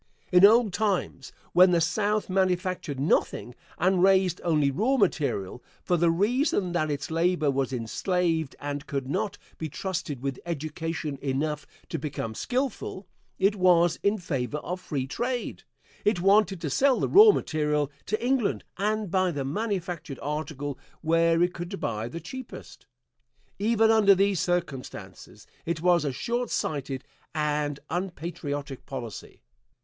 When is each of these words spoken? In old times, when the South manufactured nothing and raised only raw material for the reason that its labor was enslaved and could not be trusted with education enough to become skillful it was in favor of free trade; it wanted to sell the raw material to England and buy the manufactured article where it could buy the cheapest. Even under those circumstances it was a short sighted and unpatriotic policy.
In 0.31 0.43
old 0.43 0.73
times, 0.73 1.31
when 1.53 1.69
the 1.69 1.79
South 1.79 2.27
manufactured 2.27 2.99
nothing 2.99 3.53
and 3.77 4.01
raised 4.01 4.41
only 4.43 4.71
raw 4.71 4.97
material 4.97 5.61
for 5.83 5.95
the 5.95 6.09
reason 6.09 6.71
that 6.71 6.89
its 6.89 7.11
labor 7.11 7.51
was 7.51 7.71
enslaved 7.71 8.55
and 8.59 8.87
could 8.87 9.07
not 9.07 9.37
be 9.59 9.69
trusted 9.69 10.23
with 10.23 10.39
education 10.43 11.19
enough 11.21 11.67
to 11.89 11.99
become 11.99 12.33
skillful 12.33 13.07
it 13.37 13.55
was 13.55 13.99
in 14.01 14.17
favor 14.17 14.57
of 14.63 14.81
free 14.81 15.05
trade; 15.05 15.61
it 16.03 16.19
wanted 16.19 16.59
to 16.61 16.71
sell 16.71 16.99
the 16.99 17.07
raw 17.07 17.29
material 17.31 17.91
to 18.07 18.25
England 18.25 18.63
and 18.77 19.11
buy 19.11 19.29
the 19.29 19.45
manufactured 19.45 20.17
article 20.23 20.79
where 21.01 21.43
it 21.43 21.53
could 21.53 21.79
buy 21.79 22.07
the 22.07 22.19
cheapest. 22.19 22.87
Even 23.59 23.91
under 23.91 24.15
those 24.15 24.39
circumstances 24.39 25.45
it 25.63 25.79
was 25.79 26.03
a 26.03 26.11
short 26.11 26.49
sighted 26.49 27.03
and 27.35 27.79
unpatriotic 27.91 28.87
policy. 28.87 29.43